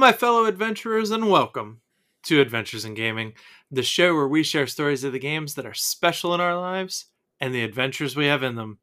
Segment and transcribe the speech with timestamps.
[0.00, 1.82] My fellow adventurers, and welcome
[2.22, 3.34] to Adventures in Gaming,
[3.70, 7.04] the show where we share stories of the games that are special in our lives
[7.38, 8.78] and the adventures we have in them.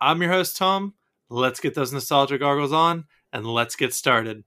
[0.00, 0.94] I'm your host, Tom.
[1.28, 3.04] Let's get those nostalgia goggles on
[3.34, 4.44] and let's get started.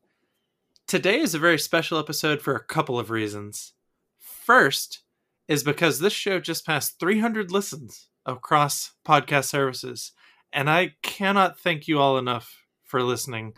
[0.87, 3.73] Today is a very special episode for a couple of reasons.
[4.19, 5.03] First
[5.47, 10.11] is because this show just passed 300 listens across podcast services,
[10.51, 13.53] and I cannot thank you all enough for listening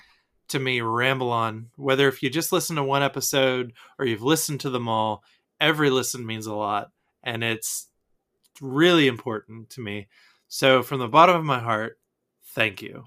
[0.50, 1.70] to me ramble on.
[1.76, 5.24] Whether if you just listen to one episode or you've listened to them all,
[5.60, 6.92] every listen means a lot,
[7.24, 7.88] and it's
[8.62, 10.08] really important to me.
[10.48, 12.00] So, from the bottom of my heart,
[12.54, 13.06] thank you.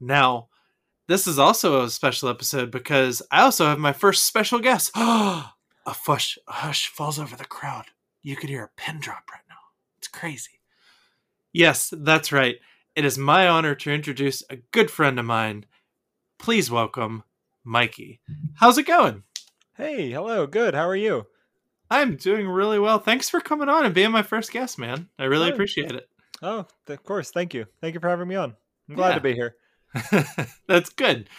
[0.00, 0.48] Now,
[1.06, 4.92] this is also a special episode because I also have my first special guest.
[4.96, 5.52] a
[5.92, 7.86] fush, a hush falls over the crowd.
[8.22, 9.56] You could hear a pin drop right now.
[9.98, 10.60] It's crazy.
[11.52, 12.56] Yes, that's right.
[12.96, 15.66] It is my honor to introduce a good friend of mine.
[16.44, 17.22] Please welcome
[17.64, 18.20] Mikey.
[18.56, 19.22] How's it going?
[19.78, 20.74] Hey, hello, good.
[20.74, 21.24] How are you?
[21.90, 22.98] I'm doing really well.
[22.98, 25.08] Thanks for coming on and being my first guest, man.
[25.18, 25.54] I really Oh.
[25.54, 26.06] appreciate it.
[26.42, 27.30] Oh, of course.
[27.30, 27.64] Thank you.
[27.80, 28.54] Thank you for having me on.
[28.90, 29.14] I'm glad Yeah.
[29.14, 29.56] to be here.
[30.68, 31.30] That's good.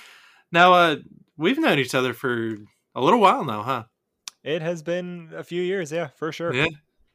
[0.52, 0.96] Now, uh,
[1.38, 2.56] we've known each other for
[2.96, 3.84] a little while now, huh?
[4.44, 6.52] It has been a few years, yeah, for sure.
[6.52, 6.70] Yeah,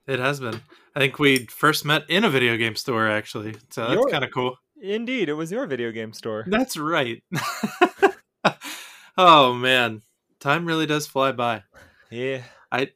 [0.06, 0.62] it has been.
[0.94, 3.56] I think we first met in a video game store, actually.
[3.70, 4.56] So that's kind of cool.
[4.80, 6.44] Indeed, it was your video game store.
[6.46, 7.22] That's right.
[9.18, 10.02] oh man,
[10.38, 11.64] time really does fly by.
[12.10, 12.42] Yeah.
[12.72, 12.90] I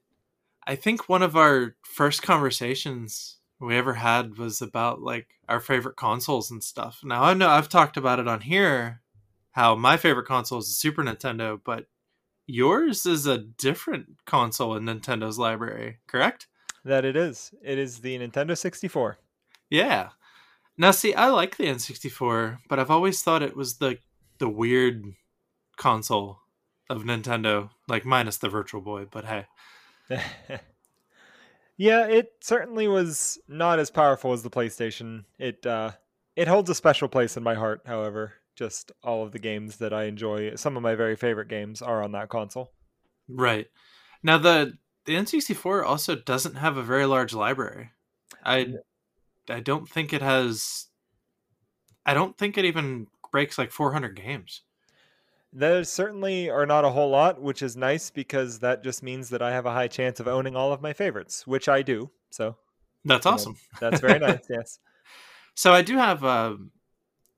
[0.66, 5.96] I think one of our first conversations we ever had was about like our favorite
[5.96, 7.00] consoles and stuff.
[7.05, 9.02] Now I know I've talked about it on here
[9.52, 11.86] how my favorite console is the Super Nintendo, but
[12.46, 16.48] yours is a different console in Nintendo's library, correct?
[16.84, 17.55] That it is.
[17.62, 19.17] It is the Nintendo 64.
[19.70, 20.08] Yeah.
[20.77, 23.98] Now see, I like the N64, but I've always thought it was the
[24.39, 25.05] the weird
[25.77, 26.39] console
[26.90, 29.46] of Nintendo, like minus the Virtual Boy, but hey.
[31.77, 35.24] yeah, it certainly was not as powerful as the PlayStation.
[35.39, 35.92] It uh
[36.36, 38.35] it holds a special place in my heart, however.
[38.56, 42.02] Just all of the games that I enjoy, some of my very favorite games are
[42.02, 42.70] on that console.
[43.29, 43.67] Right.
[44.23, 44.74] Now the
[45.06, 47.91] the N64 also doesn't have a very large library.
[48.45, 48.74] I
[49.48, 50.88] I don't think it has
[52.06, 54.62] I don't think it even breaks like 400 games.
[55.52, 59.40] There certainly are not a whole lot, which is nice because that just means that
[59.42, 62.10] I have a high chance of owning all of my favorites, which I do.
[62.30, 62.56] So
[63.05, 63.56] That's You know, awesome.
[63.80, 64.44] that's very nice.
[64.48, 64.78] Yes.
[65.56, 66.56] So I do have a,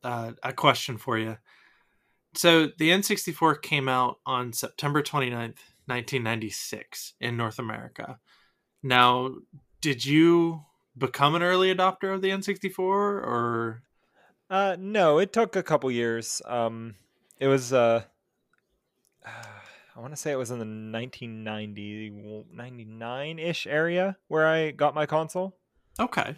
[0.03, 1.37] uh, a question for you.
[2.35, 8.19] So the N64 came out on September 29th, 1996 in North America.
[8.83, 9.35] Now,
[9.83, 10.65] did you
[10.97, 13.83] become an early adopter of the N64 or
[14.51, 16.41] Uh, no, it took a couple years.
[16.47, 16.95] Um,
[17.39, 18.03] it was uh,
[19.25, 24.95] I want to say it was in the 1990, 99 ish area where I got
[24.95, 25.57] my console.
[25.99, 26.37] Okay.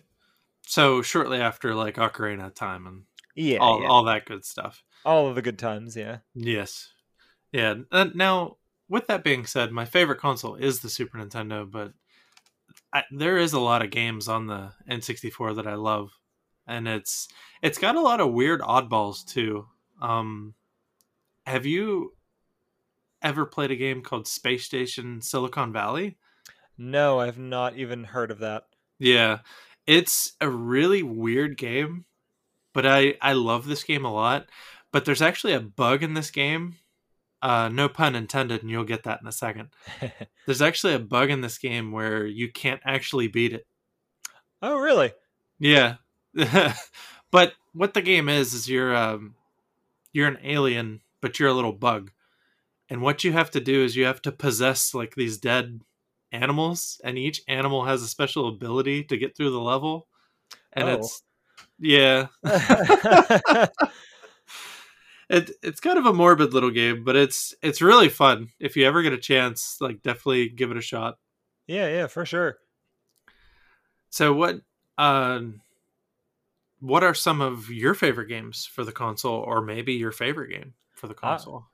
[0.66, 3.02] So shortly after like Ocarina of Time and
[3.34, 3.88] Yeah, all, yeah.
[3.88, 4.84] all that good stuff.
[5.04, 5.96] all of the good times.
[5.96, 6.18] Yeah.
[6.34, 6.92] Yes.
[7.52, 7.74] Yeah.
[8.14, 8.56] Now,
[8.88, 11.92] with that being said, my favorite console is the Super Nintendo, but
[12.92, 16.10] I, there is a lot of games on the N64 that I love,
[16.66, 17.28] and it's
[17.62, 19.66] it's got a lot of weird oddballs too.
[20.00, 20.54] Um,
[21.46, 22.14] have you
[23.22, 26.16] ever played a game called Space Station Silicon Valley?
[26.76, 28.64] No, I've not even heard of that.
[28.98, 29.40] Yeah,
[29.86, 32.04] it's a really weird game,
[32.72, 34.46] but I I love this game a lot.
[34.92, 36.76] But there's actually a bug in this game.
[37.40, 39.68] Uh, no pun intended, and you'll get that in a second.
[40.46, 43.66] There's actually a bug in this game where you can't actually beat it.
[44.62, 45.12] oh, really?
[45.60, 45.96] Yeah,
[47.30, 49.34] but what the game is is you're um,
[50.12, 52.10] you're an alien, but you're a little bug,
[52.88, 55.80] and what you have to do is you have to possess like these dead
[56.32, 60.06] animals, and each animal has a special ability to get through the level,
[60.72, 60.92] and Oh.
[60.94, 61.22] it's
[61.80, 62.26] yeah,
[65.28, 68.48] it it's kind of a morbid little game, but it's it's really fun.
[68.58, 71.18] If you ever get a chance, like definitely give it a shot.
[71.66, 72.58] yeah, yeah, for sure.
[74.10, 74.60] So what
[74.96, 75.60] um
[76.80, 80.74] what are some of your favorite games for the console or maybe your favorite game
[80.94, 81.30] for the Ah.
[81.30, 81.66] console?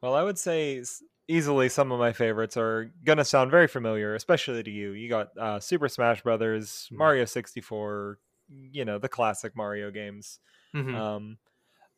[0.00, 0.82] Well, I would say
[1.28, 4.92] easily some of my favorites are gonna sound very familiar, especially to you.
[4.92, 6.96] You got uh, Super Smash Brothers, Mm.
[6.98, 8.18] Mario 64,
[8.48, 10.38] you know, the classic Mario games.
[10.74, 10.94] Mhm.
[10.94, 11.38] Um,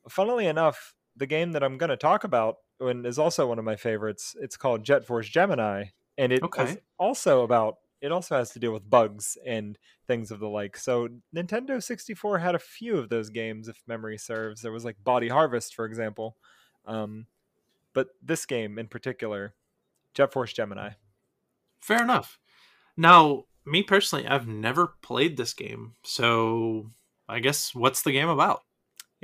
[0.08, 3.76] funnily enough, the game that I'm gonna talk about and is also one of my
[3.76, 4.34] favorites.
[4.40, 5.87] It's called Jet Force Gemini,
[6.19, 6.81] and it is Okay.
[6.99, 7.76] also about.
[8.00, 10.76] It also has to deal with bugs and things of the like.
[10.76, 14.61] So Nintendo 64 had a few of those games, if memory serves.
[14.61, 16.37] There was like Body Harvest, for example.
[16.84, 17.28] Um,
[17.94, 19.55] but this game in particular,
[20.12, 20.90] Jet Force Gemini.
[21.81, 22.38] Fair enough.
[22.96, 26.90] Now, me personally, I've never played this game, so
[27.28, 28.62] I guess what's the game about?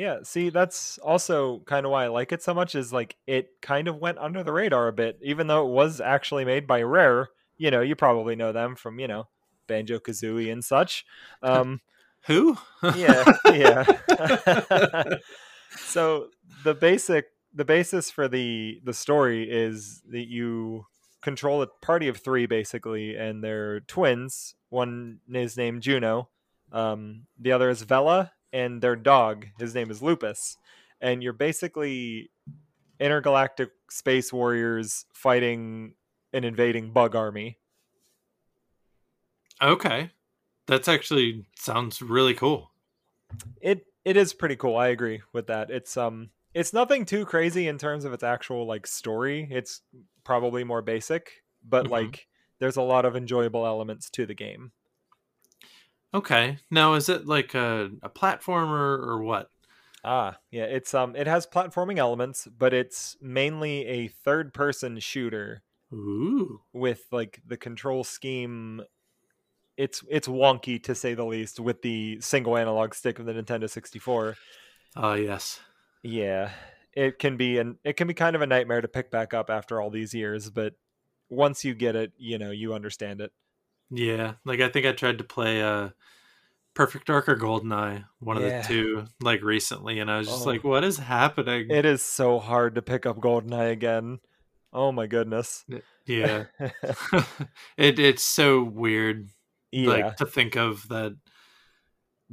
[0.00, 2.74] Yeah, see, that's also kind of why I like it so much.
[2.74, 6.00] Is like it kind of went under the radar a bit, even though it was
[6.00, 7.28] actually made by Rare.
[7.58, 9.28] You know, you probably know them from you know
[9.66, 11.04] Banjo Kazooie and such.
[11.42, 11.82] Um,
[12.28, 12.56] Who?
[12.96, 13.84] yeah, yeah.
[15.76, 16.28] so
[16.64, 20.86] the basic, the basis for the the story is that you
[21.20, 24.54] control a party of three basically, and they're twins.
[24.70, 26.30] One is named Juno,
[26.72, 30.56] um, the other is Vela, and their dog, his name is Lupus.
[31.00, 32.30] And you're basically
[33.00, 35.94] intergalactic space warriors fighting
[36.32, 37.58] an invading bug army.
[39.62, 40.10] okay.
[40.66, 42.72] That's actually sounds really cool.
[43.60, 44.76] It it is pretty cool.
[44.76, 45.70] I agree with that.
[45.70, 49.46] It's um it's nothing too crazy in terms of its actual like story.
[49.50, 49.82] It's
[50.24, 51.90] probably more basic, but Mhm.
[51.90, 54.72] like there's a lot of enjoyable elements to the game.
[56.12, 56.58] Okay.
[56.70, 59.50] Now, is it like a, a platformer or what?
[60.02, 65.62] Ah, yeah, it's um it has platforming elements, but it's mainly a third person shooter
[65.92, 66.62] Ooh.
[66.72, 68.82] with like the control scheme
[69.80, 73.68] it's it's wonky to say the least with the single analog stick of the Nintendo
[73.68, 74.36] 64.
[74.96, 75.60] Oh, yes.
[76.02, 76.50] Yeah.
[76.92, 79.48] It can be an it can be kind of a nightmare to pick back up
[79.48, 80.74] after all these years, but
[81.30, 83.32] once you get it, you know, you understand it.
[83.90, 84.34] Yeah.
[84.44, 85.90] Like, I think I tried to play uh,
[86.74, 90.50] Perfect Dark or Goldeneye, one of the two, like recently, and I was just Oh.
[90.50, 91.70] like, what is happening?
[91.70, 94.20] It is so hard to pick up GoldenEye again.
[94.72, 95.64] Oh my goodness.
[96.06, 96.44] yeah.
[97.76, 99.28] it It's so weird.
[99.72, 99.88] yeah.
[99.88, 101.16] like to think of that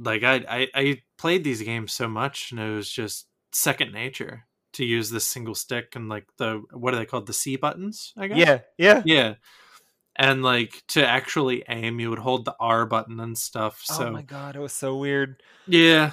[0.00, 4.46] like I, I i played these games so much and it was just second nature
[4.74, 8.12] to use this single stick and like the what are they called the c buttons
[8.16, 8.58] i guess yeah.
[8.76, 9.02] Yeah.
[9.04, 9.34] yeah
[10.18, 14.10] and like to actually aim you would hold the r button and stuff so oh
[14.10, 15.42] my god, it was so weird.
[15.66, 16.10] yeah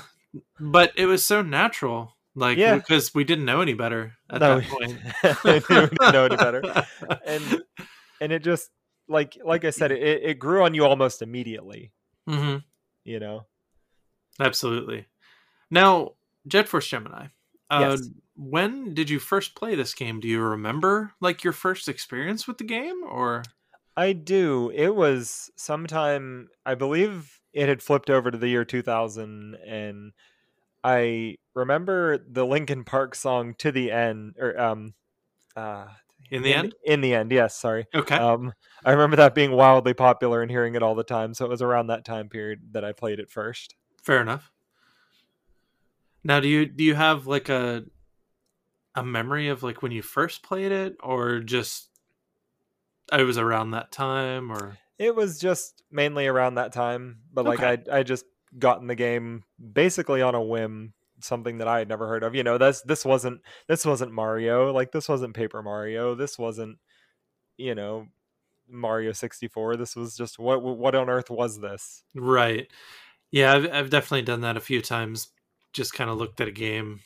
[0.60, 2.76] but it was so natural like Yeah.
[2.76, 5.00] because we didn't know any better at No, that point
[5.46, 6.62] we didn't know any better.
[7.26, 7.62] And
[8.22, 8.70] and it just
[9.08, 11.92] like like I said, it, it grew on you almost immediately,
[12.28, 12.58] hmm
[13.04, 13.46] you know.
[14.40, 15.06] Absolutely.
[15.72, 16.12] Now,
[16.48, 17.28] Jet Force Gemini.
[17.70, 18.10] Uh, Yes.
[18.38, 20.20] When did you first play this game?
[20.20, 23.44] Do you remember like your first experience with the game, or
[23.98, 24.72] I do.
[24.72, 30.12] It was sometime I believe it had flipped over to the year 2000 and
[30.84, 34.96] I remember the Linkin Park song to the end or um
[35.58, 35.88] uh
[36.30, 36.76] in the end?
[36.86, 37.88] in the end, yes, sorry.
[37.94, 38.54] Okay, Um
[38.86, 41.62] I remember that being wildly popular and hearing it all the time, so it was
[41.64, 43.76] around that time period that I played it first.
[44.04, 44.52] fair enough.
[46.24, 47.86] Now, do you do you have like a
[48.96, 51.90] a memory of like when you first played it, or just
[53.12, 57.62] it was around that time, or It was just mainly around that time, but like
[57.62, 58.26] I I just
[58.58, 59.44] got in the game
[59.74, 62.36] basically on a whim, something that I had never heard of.
[62.36, 66.78] You know, that's this wasn't this wasn't Mario, like this wasn't Paper Mario, this wasn't
[67.58, 68.08] you know
[68.68, 69.76] Mario 64.
[69.76, 72.04] This was just what what on earth was this?
[72.16, 72.68] right?
[73.32, 75.30] Yeah, I've I've definitely done that a few times.
[75.74, 77.02] Just kind of looked at a game,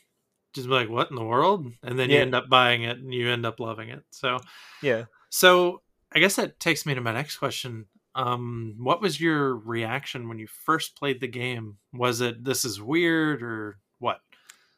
[0.54, 3.12] just be like, "What in the world?" And then you end up buying it, and
[3.12, 4.04] you end up loving it.
[4.12, 4.40] So,
[4.84, 5.06] Yeah.
[5.32, 7.86] So I guess that takes me to my next question.
[8.16, 11.78] Um, what was your reaction when you first played the game?
[11.94, 14.20] Was it this is weird or what?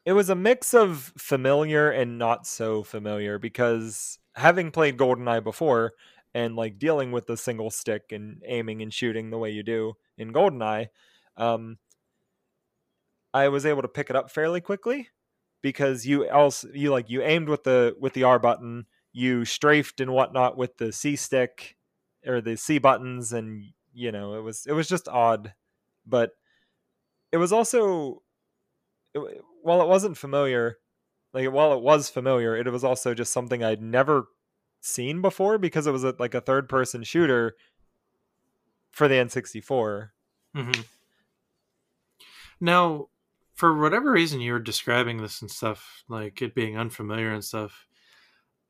[0.04, 5.92] It was a mix of familiar and not so familiar because having played GoldenEye before
[6.34, 9.94] and like dealing with the single stick and aiming and shooting the way you do
[10.18, 10.88] in GoldenEye,
[11.36, 11.78] um,
[13.32, 15.08] I was able to pick it up fairly quickly
[15.62, 20.00] because you also you like you aimed with the with the R button, you strafed
[20.00, 21.76] and whatnot with the C stick
[22.26, 25.54] or the C buttons, and you know it was it was just odd,
[26.06, 26.32] but
[27.32, 28.22] it was also
[29.14, 30.78] it, while it wasn't familiar,
[31.32, 34.26] like while it was familiar, it was also just something I'd never
[34.80, 37.54] seen before because it was a, like a third person shooter
[38.90, 40.10] for the N64.
[40.54, 40.72] hmm
[42.60, 43.08] Now,
[43.54, 47.86] for whatever reason you were describing this and stuff, like it being unfamiliar and stuff,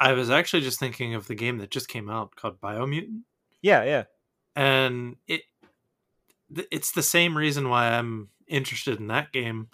[0.03, 3.21] I was actually just thinking of the game that just came out called Biomutant,
[3.63, 4.05] Yeah, yeah.
[4.57, 5.43] and it
[6.71, 9.69] it's the same reason why I'm interested in that game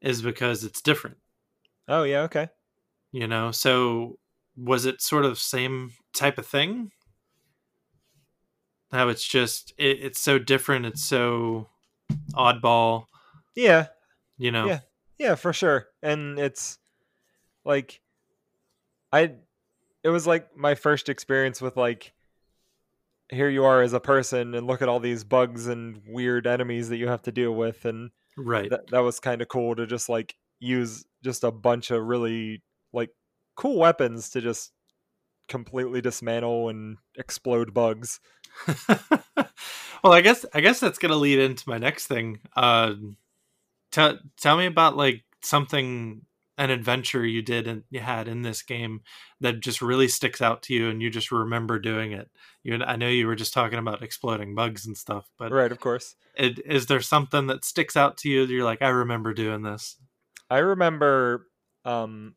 [0.00, 1.18] is because it's different.
[1.88, 2.48] Oh, yeah, okay.
[3.12, 4.18] you know so
[4.56, 6.90] was it sort of same type of thing
[8.92, 11.68] how it's just it, it's so different it's so
[12.34, 13.06] oddball
[13.54, 13.86] Yeah,
[14.38, 14.80] you know Yeah.
[15.18, 15.88] yeah, for sure.
[16.02, 16.78] And it's
[17.64, 18.00] like
[19.12, 19.34] I
[20.06, 22.12] it was like my first experience with like
[23.28, 26.90] here you are as a person and look at all these bugs and weird enemies
[26.90, 28.70] that you have to deal with and Right.
[28.70, 32.62] that that was kind of cool to just like use just a bunch of really
[32.92, 33.10] like
[33.56, 34.70] cool weapons to just
[35.48, 38.20] completely dismantle and explode bugs.
[38.88, 42.38] well, I guess I guess that's gonna lead into my next thing.
[42.54, 42.94] Uh,
[43.90, 46.22] tell tell me about like something
[46.58, 49.02] an adventure you did and you had in this game
[49.40, 52.30] that just really sticks out to you and you just remember doing it.
[52.62, 55.80] You I know you were just talking about exploding bugs and stuff, but Right, of
[55.80, 56.16] course.
[56.34, 59.62] it, is there something that sticks out to you that you're like I remember doing
[59.62, 59.96] this?
[60.50, 61.46] I remember
[61.84, 62.34] um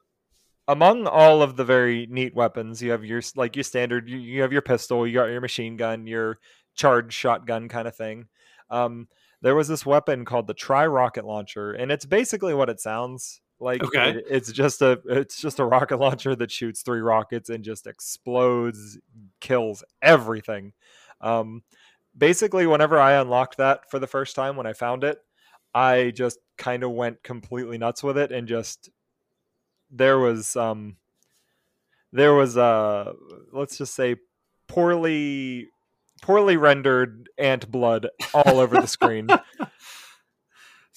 [0.68, 4.42] among all of the very neat weapons, you have your like your standard you, you
[4.42, 6.40] have your pistol, you got your machine gun, your
[6.76, 8.28] charged shotgun kind of thing.
[8.70, 9.08] Um
[9.42, 13.42] there was this weapon called the tri rocket launcher and it's basically what it sounds
[13.60, 14.12] like Okay.
[14.12, 17.88] it- it's just a it's just a rocket launcher that shoots three rockets and just
[17.88, 18.98] explodes
[19.40, 20.74] kills everything
[21.22, 21.62] um
[22.18, 25.20] basically whenever i unlocked that for the first time when i found it
[25.76, 28.90] i just kind of went completely nuts with it and just
[29.92, 30.96] there was um
[32.12, 33.12] there was uh
[33.52, 34.16] let's just say
[34.68, 35.68] poorly
[36.22, 39.28] poorly rendered ant blood all over the screen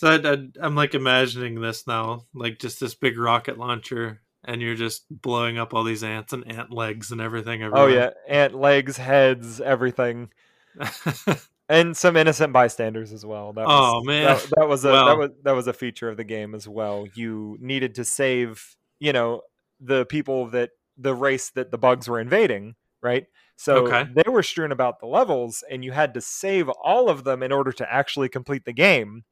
[0.02, 4.60] So I, I, I'm like imagining this now, like just this big rocket launcher, and
[4.60, 7.62] you're just blowing up all these ants and ant legs and everything.
[7.72, 10.28] oh yeah ant legs heads everything
[11.68, 13.52] and some innocent bystanders as well.
[13.52, 14.24] That was, Oh, man.
[14.24, 16.66] that, that was a Well- that was that was a feature of the game as
[16.66, 17.06] well.
[17.14, 19.42] You needed to save, you know,
[19.80, 23.26] the people that the race that the bugs were invading, right?
[23.54, 24.10] So Okay.
[24.12, 27.52] they were strewn about the levels, and you had to save all of them in
[27.52, 29.22] order to actually complete the game.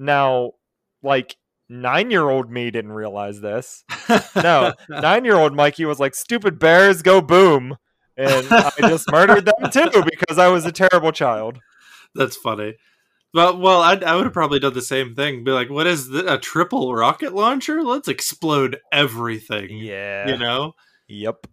[0.00, 0.52] Now,
[1.02, 1.36] like
[1.68, 3.84] nine year old me didn't realize this.
[4.34, 7.76] No, nine year old Mikey was like, "Stupid bears, go boom!"
[8.16, 11.58] And I just murdered them too because I was a terrible child.
[12.14, 12.74] That's funny.
[13.32, 15.44] Well, well, I, I would have probably done the same thing.
[15.44, 17.82] Be like, "What is th- a triple rocket launcher?
[17.82, 20.28] Let's explode everything." Yeah.
[20.28, 20.72] You know.
[21.08, 21.46] Yep.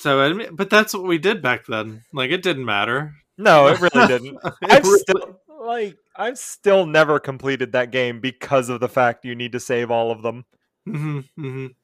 [0.00, 2.02] So, I mean, but that's what we did back then.
[2.12, 3.14] Like, it didn't matter.
[3.38, 4.38] No, it really didn't.
[4.62, 9.34] I've really- still like I've still never completed that game because of the fact you
[9.34, 10.44] need to save all of them.
[10.88, 11.74] Mhm, mhm.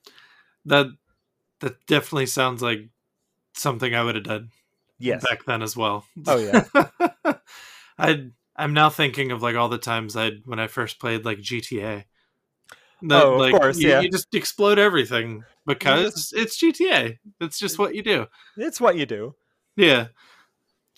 [0.65, 0.87] That
[1.61, 2.81] that definitely sounds like
[3.55, 4.51] something I would have done
[4.99, 5.25] Yes.
[5.29, 6.05] back then as well.
[6.27, 6.65] Oh yeah.
[7.99, 11.41] I I'm now thinking of like all the times I when I first played like
[11.41, 12.05] GTA.
[13.03, 14.01] That, Oh, of like, course, you, yeah.
[14.01, 17.19] you just explode everything because it's GTA.
[17.41, 18.27] It's just what you do.
[18.57, 19.35] It's what you do.
[19.77, 20.09] Yeah.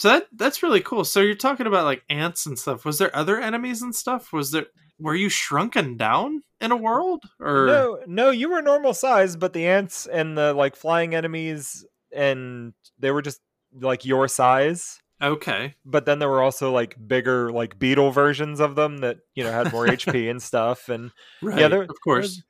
[0.00, 1.04] So that that's really cool.
[1.04, 2.86] So you're talking about like ants and stuff.
[2.86, 4.32] Was there other enemies and stuff?
[4.32, 4.64] Was there
[4.98, 9.52] were you shrunken down in a world or No, no, you were normal size, but
[9.52, 11.84] the ants and the like flying enemies
[12.16, 13.40] and they were just
[13.78, 15.00] like your size.
[15.22, 15.74] okay.
[15.84, 19.52] But then there were also like bigger like beetle versions of them that, you know,
[19.52, 21.10] had more HP and stuff and
[21.42, 21.68] Right.
[21.70, 22.42] there- of course.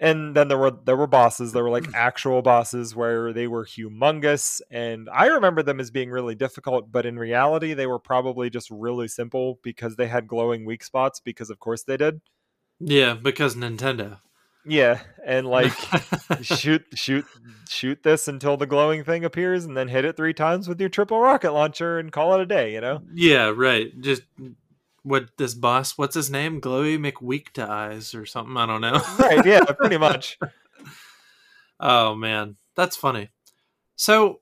[0.00, 3.64] And then there were there were bosses there were like actual bosses where they were
[3.64, 8.48] humongous and i remember them as being really difficult but in reality they were probably
[8.50, 12.20] just really simple because they had glowing weak spots because of course they did
[12.80, 14.18] Yeah, because Nintendo.
[14.64, 15.72] yeah and like
[16.42, 17.24] shoot shoot
[17.68, 20.88] shoot this until the glowing thing appears and then hit it three times with your
[20.88, 23.88] triple rocket launcher and call it a day you know Yeah, right.
[24.00, 24.22] Just
[25.02, 25.96] what this boss?
[25.96, 26.60] What's his name?
[26.60, 28.56] Glowy McWeak to eyes or something.
[28.56, 29.00] I don't know.
[29.18, 30.38] right yeah pretty much
[31.80, 33.30] oh man, that's funny.
[33.96, 34.40] So,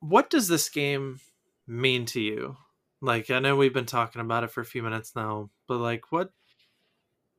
[0.00, 1.20] what does this game
[1.66, 2.56] mean to you?
[3.00, 6.12] Like, I know we've been talking about it for a few minutes now, but like,
[6.12, 6.30] what,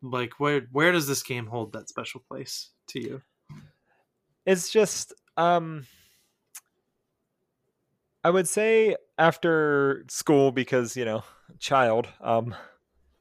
[0.01, 3.21] like, where where does this game hold that special place to you?
[4.43, 5.85] it's just um
[8.23, 11.23] i would say after school because you know
[11.59, 12.53] child um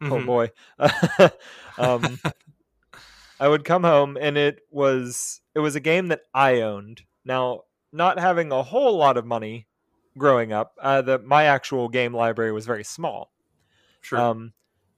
[0.03, 0.27] oh Mhm.
[0.27, 0.51] boy
[1.79, 2.19] um
[3.41, 7.61] i would come home and it was it was a game that i owned now
[7.93, 9.67] not having a whole lot of money
[10.19, 13.31] growing up uh the my actual game library was very small
[14.03, 14.19] Sure.
[14.19, 14.53] um,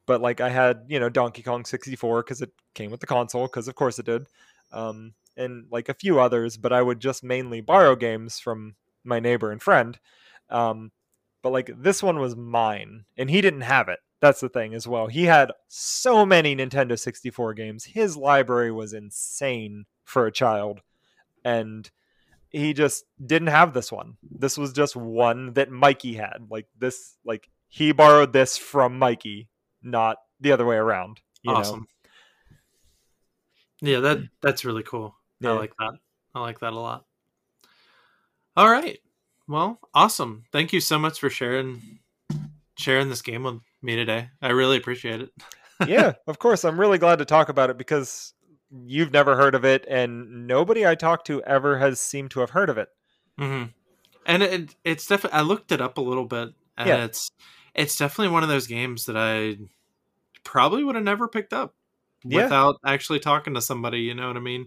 [0.07, 3.47] but like I had, you know, Donkey Kong 64 because it came with the console,
[3.47, 4.27] because of course it did,
[4.73, 6.57] um, and like a few others.
[6.57, 9.99] But I would just mainly borrow games from my neighbor and friend.
[10.51, 10.93] Um,
[11.43, 13.99] but like this one was mine, and he didn't have it.
[14.21, 15.09] That's the thing as well.
[15.09, 17.85] He had so many Nintendo 64 games.
[17.85, 20.81] His library was insane for a child,
[21.45, 21.91] and
[22.51, 24.17] he just didn't have this one.
[24.23, 26.47] This was just one that Mikey had.
[26.49, 29.49] Like this, like he borrowed this from Mikey,
[29.83, 31.21] not the other way around.
[31.43, 31.59] You know?
[31.59, 31.87] awesome.
[33.81, 35.17] Yeah, that that's really cool.
[35.45, 35.95] I like that.
[36.37, 37.05] I like that a lot.
[38.57, 38.99] All right.
[39.49, 40.45] Well, awesome.
[40.53, 42.01] Thank you so much for sharing
[42.77, 44.31] sharing this game with me today.
[44.41, 45.31] I really appreciate it.
[45.87, 46.65] yeah, of course.
[46.65, 48.35] I'm really glad to talk about it because
[48.71, 52.51] you've never heard of it, and nobody I talked to ever has seemed to have
[52.51, 52.89] heard of it.
[53.41, 53.71] Mm-hmm.
[54.27, 55.39] And it, it's definitely.
[55.39, 57.05] I looked it up a little bit, and yeah.
[57.05, 57.31] it's
[57.75, 59.57] it's definitely one of those games that I
[60.45, 61.75] probably would have never picked up
[62.25, 62.45] yeah.
[62.45, 64.01] without actually talking to somebody.
[64.01, 64.67] You know what I mean?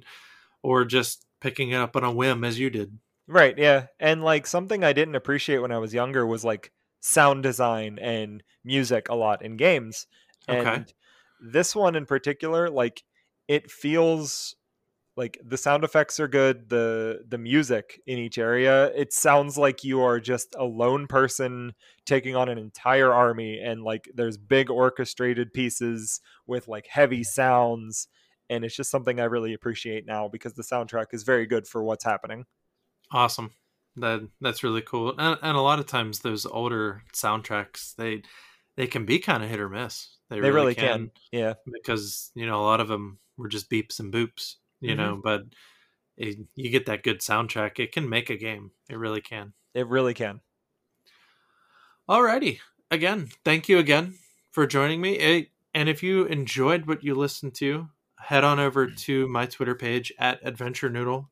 [0.64, 2.98] Or just picking it up on a whim as you did.
[3.28, 3.58] Right.
[3.58, 3.88] Yeah.
[4.00, 8.44] And like something I didn't appreciate when I was younger was like sound design and
[8.64, 10.08] music a lot in games.
[10.48, 10.86] And okay.
[11.40, 13.04] this one in particular, like
[13.48, 14.56] it feels
[15.18, 19.84] like the sound effects are good the the music in each area it sounds like
[19.84, 21.74] you are just a lone person
[22.06, 28.08] taking on an entire army and like there's big orchestrated pieces with like heavy sounds
[28.50, 31.84] and it's just something i really appreciate now because the soundtrack is very good for
[31.84, 32.46] what's happening
[33.16, 33.52] awesome.
[33.96, 35.16] That that's really cool.
[35.18, 38.24] And, and a lot of times those older soundtracks they
[38.76, 40.10] they can be kind of hit or miss.
[40.30, 40.98] They, they really, really can.
[40.98, 41.12] can.
[41.32, 41.54] yeah.
[41.72, 44.98] because you know a lot of them were just beeps and boops you mm-hmm.
[44.98, 45.44] know but
[46.18, 48.72] it, you get that good soundtrack it can make a game.
[48.90, 49.54] It really can.
[49.74, 50.42] It really can.
[52.10, 52.60] Alrighty.
[52.92, 54.16] Again thank you again
[54.52, 55.14] for joining me.
[55.14, 57.88] It, and if you enjoyed what you listened to
[58.20, 61.30] head on over to my twitter page at adventure noodle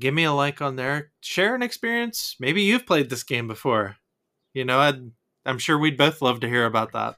[0.00, 1.12] give me a like on there.
[1.20, 2.36] Share an experience.
[2.38, 3.96] Maybe you've played this game before.
[4.52, 4.92] You know i
[5.44, 7.16] i'm sure we'd both love to hear about that.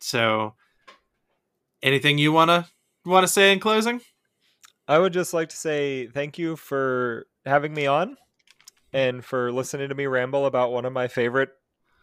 [0.00, 0.54] So
[1.82, 2.66] anything you want to
[3.04, 4.00] want to say in closing?
[4.88, 8.16] I would just like to say thank you for having me on
[8.92, 11.50] and for listening to me ramble about one of my favorite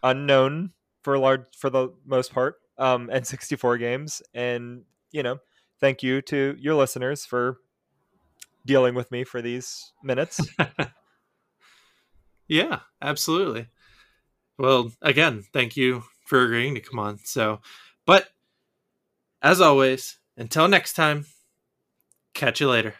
[0.02, 4.22] unknown for large for the most part um N64 games.
[4.34, 5.38] And you know
[5.80, 7.58] thank you to your listeners for
[8.66, 10.40] dealing with me for these minutes.
[12.48, 13.68] yeah, absolutely.
[14.58, 17.18] Well, again, thank you for agreeing to come on.
[17.18, 17.60] So,
[18.06, 18.28] but
[19.42, 21.24] as always, until next time,
[22.34, 22.94] Catch you later.